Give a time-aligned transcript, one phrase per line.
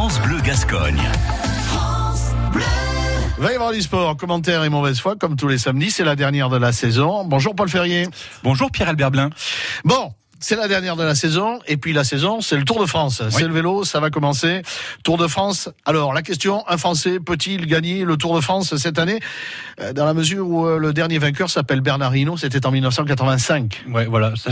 [0.00, 1.02] France Bleu Gascogne.
[3.36, 5.90] Va y avoir du sport, commentaires et mauvaise foi, comme tous les samedis.
[5.90, 7.22] C'est la dernière de la saison.
[7.26, 8.08] Bonjour Paul Ferrier.
[8.42, 9.28] Bonjour Pierre-Albert Blin.
[9.84, 11.60] Bon, c'est la dernière de la saison.
[11.66, 13.22] Et puis la saison, c'est le Tour de France.
[13.30, 14.62] C'est le vélo, ça va commencer.
[15.04, 15.68] Tour de France.
[15.84, 19.20] Alors, la question, un Français peut-il gagner le Tour de France cette année?
[19.80, 23.84] Euh, Dans la mesure où euh, le dernier vainqueur s'appelle Bernard Hinault, c'était en 1985.
[23.90, 24.32] Ouais, voilà.
[24.36, 24.50] Ça,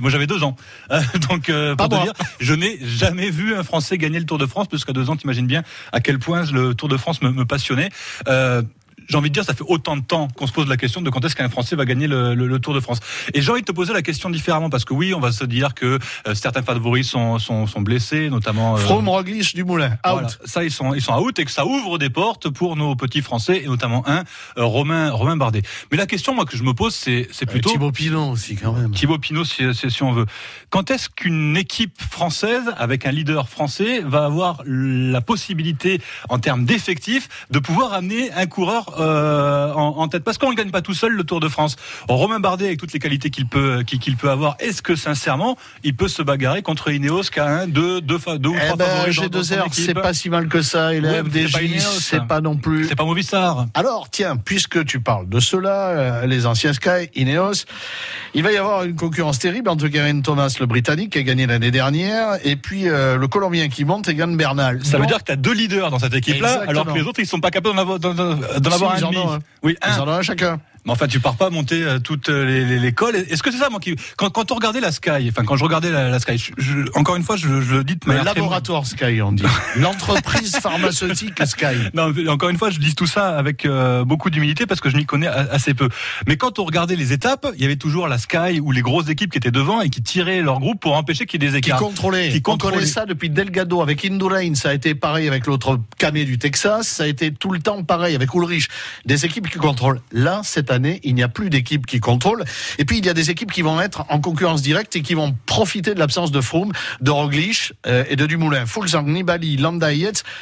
[0.00, 0.56] moi, j'avais deux ans.
[0.90, 4.38] Euh, donc, euh, pour te dire, je n'ai jamais vu un Français gagner le Tour
[4.38, 5.62] de France, parce qu'à deux ans, t'imagines bien
[5.92, 7.90] à quel point le Tour de France me, me passionnait.
[8.28, 8.62] Euh,
[9.08, 11.10] j'ai envie de dire, ça fait autant de temps qu'on se pose la question de
[11.10, 13.00] quand est-ce qu'un Français va gagner le, le, le, Tour de France.
[13.34, 15.44] Et j'ai envie de te poser la question différemment parce que oui, on va se
[15.44, 18.74] dire que euh, certains favoris sont, sont, sont blessés, notamment.
[18.74, 19.98] Euh, From, Roglic, Dumoulin, out.
[20.04, 22.96] Voilà, ça, ils sont, ils sont out et que ça ouvre des portes pour nos
[22.96, 24.24] petits Français et notamment un,
[24.56, 25.62] euh, Romain, Romain Bardet.
[25.90, 27.70] Mais la question, moi, que je me pose, c'est, c'est plutôt.
[27.70, 28.92] Thibaut Pinot aussi, quand même.
[28.92, 30.26] Thibaut Pinot, si, si, si on veut.
[30.70, 36.64] Quand est-ce qu'une équipe française avec un leader français va avoir la possibilité, en termes
[36.64, 40.82] d'effectifs, de pouvoir amener un coureur euh, en, en, tête parce qu'on ne gagne pas
[40.82, 41.76] tout seul le Tour de France.
[42.08, 45.94] Romain Bardet avec toutes les qualités qu'il peut qu'il peut avoir, est-ce que sincèrement il
[45.94, 48.86] peut se bagarrer contre Ineos qui a un, deux, deux, deux ou eh trois ben,
[48.86, 50.94] favoris dans, deux heures, c'est pas si mal que ça.
[50.94, 52.86] Et ouais, FDJ, c'est pas non plus.
[52.88, 53.66] C'est pas Movistar.
[53.74, 57.64] Alors tiens, puisque tu parles de cela, euh, les anciens Sky, Ineos,
[58.34, 61.46] il va y avoir une concurrence terrible entre Geraint Thomas, le Britannique, qui a gagné
[61.46, 64.84] l'année dernière, et puis euh, le Colombien qui monte, Egan Bernal.
[64.84, 67.02] Ça Donc, veut dire que tu as deux leaders dans cette équipe-là, alors que les
[67.02, 67.98] autres ils sont pas capables d'en avoir,
[68.86, 69.44] avoir un demi.
[69.62, 69.94] Oui, un.
[69.96, 70.60] Ils en ont un chacun.
[70.84, 73.16] Mais enfin, tu pars pas monter euh, toutes les, les, les cols.
[73.16, 75.64] Est-ce que c'est ça, moi, qui quand, quand on regardait la Sky, enfin quand je
[75.64, 78.24] regardais la, la Sky, je, je, encore une fois, je, je le dis de manière
[78.24, 79.44] le laboratoire Sky, on dit.
[79.76, 81.76] L'entreprise pharmaceutique Sky.
[81.94, 84.96] Non, encore une fois, je dis tout ça avec euh, beaucoup d'humilité parce que je
[84.96, 85.88] m'y connais assez peu.
[86.26, 89.08] Mais quand on regardait les étapes, il y avait toujours la Sky ou les grosses
[89.08, 91.56] équipes qui étaient devant et qui tiraient leur groupe pour empêcher qu'il y ait des
[91.56, 91.78] écarts.
[91.78, 92.28] Qui contrôlaient.
[92.28, 92.76] Qui contrôlaient.
[92.76, 94.54] On connaît ça depuis Delgado avec Indurain.
[94.54, 96.88] Ça a été pareil avec l'autre camé du Texas.
[96.88, 98.68] Ça a été tout le temps pareil avec Ulrich.
[99.06, 100.00] Des équipes qui contrôlent.
[100.12, 102.44] Là, cette année, il n'y a plus d'équipes qui contrôlent.
[102.78, 105.14] Et puis il y a des équipes qui vont être en concurrence directe et qui
[105.14, 108.66] vont profiter de l'absence de Froome, de Roglic euh, et de Dumoulin.
[108.66, 109.88] Fulzang, Nibali, Landa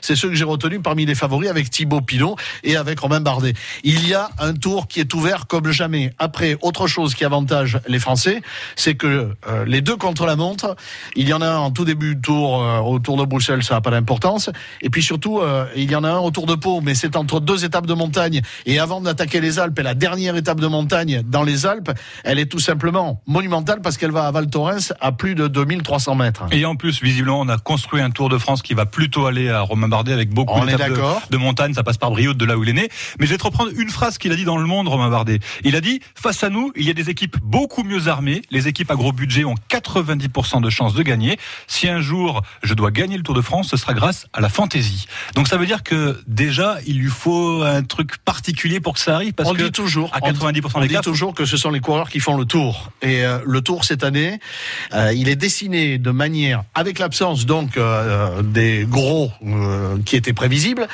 [0.00, 3.54] c'est ceux que j'ai retenus parmi les favoris avec Thibaut Pinot et avec Romain Bardet.
[3.82, 6.12] Il y a un tour qui est ouvert comme jamais.
[6.18, 8.42] Après, autre chose qui avantage les Français,
[8.76, 10.76] c'est que euh, les deux contre la montre,
[11.16, 13.80] il y en a un en tout début de tour euh, de Bruxelles, ça n'a
[13.80, 14.50] pas d'importance.
[14.82, 17.16] Et puis surtout, euh, il y en a un au Tour de Pau, mais c'est
[17.16, 18.42] entre deux étapes de montagne.
[18.66, 21.90] Et avant d'attaquer les Alpes, et la dernière étape de montagne dans les Alpes,
[22.24, 26.14] elle est tout simplement monumentale parce qu'elle va à Val Thorens à plus de 2300
[26.14, 26.44] mètres.
[26.52, 29.48] Et en plus, visiblement, on a construit un Tour de France qui va plutôt aller
[29.48, 31.74] à Romain Bardet avec beaucoup d'étapes de, de, montagne.
[31.74, 32.88] Ça passe par Brioude, de là où il est né.
[33.18, 35.40] Mais je vais te reprendre une phrase qu'il a dit dans Le Monde, Romain Bardet.
[35.64, 38.42] Il a dit face à nous, il y a des équipes beaucoup mieux armées.
[38.50, 41.38] Les équipes à gros budget ont 90% de chances de gagner.
[41.66, 44.48] Si un jour je dois gagner le Tour de France, ce sera grâce à la
[44.48, 45.06] fantaisie.
[45.34, 49.14] Donc ça veut dire que déjà, il lui faut un truc particulier pour que ça
[49.14, 49.32] arrive.
[49.32, 51.80] Parce on que dit toujours, à 90% on, on dit toujours que ce sont les
[51.80, 52.90] coureurs qui font le Tour.
[53.02, 54.40] Et euh, le Tour cette année,
[54.92, 59.30] euh, il est dessiné de manière, avec l'absence donc euh, des gros
[60.04, 60.88] qui étaient prévisibles,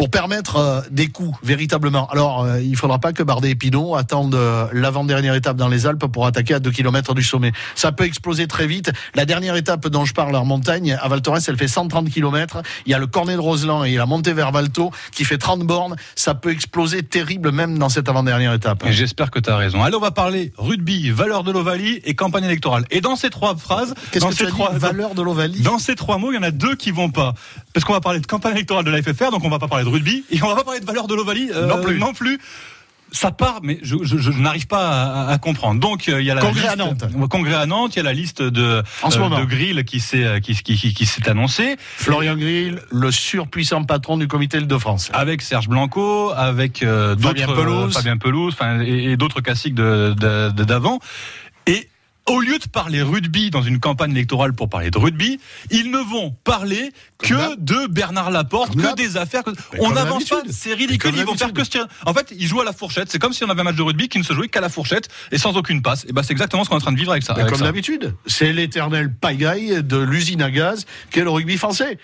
[0.00, 2.08] pour permettre euh, des coups véritablement.
[2.08, 5.86] Alors, euh, il faudra pas que Bardet et Pinot attendent euh, l'avant-dernière étape dans les
[5.86, 7.52] Alpes pour attaquer à 2 km du sommet.
[7.74, 8.90] Ça peut exploser très vite.
[9.14, 12.62] La dernière étape dont je parle en montagne, à Val Thorens, elle fait 130 km.
[12.86, 15.64] Il y a le cornet de Roseland et la montée vers Valto qui fait 30
[15.64, 15.96] bornes.
[16.14, 18.82] Ça peut exploser terrible même dans cette avant-dernière étape.
[18.88, 19.82] J'espère que tu as raison.
[19.82, 22.86] Allez, on va parler rugby, valeur de l'Ovalie et campagne électorale.
[22.90, 25.60] Et dans ces trois phrases, Qu'est-ce dans ces trois dit, valeur de l'Ovalie?
[25.60, 27.34] dans ces trois mots, il y en a deux qui vont pas.
[27.74, 29.84] Parce qu'on va parler de campagne électorale de la FFR, donc on va pas parler
[29.84, 31.98] de rugby et on va pas parler de valeur de l'Ovalie euh, non plus.
[31.98, 32.40] Non plus.
[33.12, 35.80] Ça part, mais je, je, je n'arrive pas à, à, comprendre.
[35.80, 37.04] Donc il y a la congrès liste, à Nantes.
[37.28, 37.96] Congrès à Nantes.
[37.96, 40.76] Il y a la liste de en ce euh, de Grill qui s'est qui, qui,
[40.76, 41.74] qui, qui s'est annoncé.
[41.96, 45.10] Florian Grill, le surpuissant patron du Comité de France.
[45.12, 50.14] Avec Serge Blanco, avec euh, Fabien d'autres Pelouse, Fabien Pelouse, et, et d'autres classiques de
[50.62, 51.00] d'avant.
[52.30, 55.98] Au lieu de parler rugby dans une campagne électorale pour parler de rugby, ils ne
[55.98, 57.50] vont parler que là.
[57.58, 58.92] de Bernard Laporte, que là.
[58.92, 59.42] des affaires.
[59.42, 59.50] Que...
[59.80, 61.12] On n'avance pas, c'est ridicule.
[61.16, 61.86] Ils vont faire que tirer.
[62.06, 63.10] En fait, ils jouent à la fourchette.
[63.10, 64.68] C'est comme si on avait un match de rugby qui ne se jouait qu'à la
[64.68, 66.04] fourchette et sans aucune passe.
[66.08, 67.32] Et ben c'est exactement ce qu'on est en train de vivre avec ça.
[67.32, 71.98] Avec comme d'habitude, c'est l'éternel pagaille de l'usine à gaz qu'est le rugby français.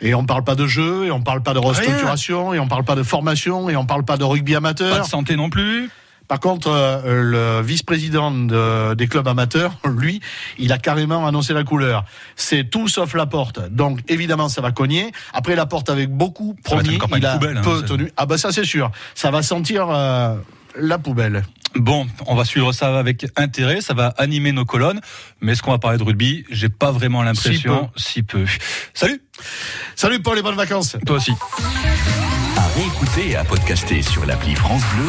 [0.00, 2.84] Et on parle pas de jeu, et on parle pas de restructuration, et on parle
[2.84, 4.96] pas de formation, et on parle pas de rugby amateur.
[4.96, 5.90] Pas de santé non plus.
[6.32, 10.22] Par contre, euh, le vice-président des clubs amateurs, lui,
[10.56, 12.06] il a carrément annoncé la couleur.
[12.36, 13.60] C'est tout sauf la porte.
[13.70, 15.12] Donc, évidemment, ça va cogner.
[15.34, 18.10] Après, la porte avec beaucoup, promis, il a poubelle, hein, peu tenu.
[18.16, 18.90] Ah ben ça, c'est sûr.
[19.14, 20.34] Ça va sentir euh,
[20.74, 21.42] la poubelle.
[21.74, 25.02] Bon, on va suivre ça avec intérêt, ça va animer nos colonnes,
[25.42, 26.46] mais est-ce qu'on va parler de rugby?
[26.50, 28.46] J'ai pas vraiment l'impression, si peu.
[28.46, 28.62] si peu.
[28.94, 29.20] Salut
[29.96, 31.32] Salut Paul et bonnes vacances Toi aussi.
[32.56, 35.00] À réécouter et à podcaster sur l'appli France Bleu.